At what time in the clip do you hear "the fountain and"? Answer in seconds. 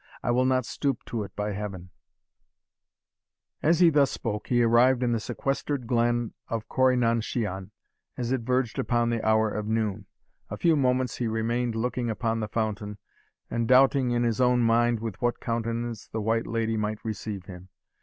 12.39-13.67